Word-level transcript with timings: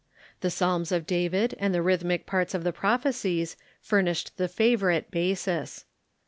The 0.39 0.49
Psalms 0.49 0.91
of 0.91 1.05
David 1.05 1.53
and 1.59 1.75
the 1.75 1.81
rhythmic 1.83 2.25
parts 2.25 2.55
of 2.55 2.63
the 2.63 2.73
prophecies 2.73 3.55
furnished 3.83 4.35
the 4.35 4.47
favorite 4.47 5.11
basis. 5.11 5.85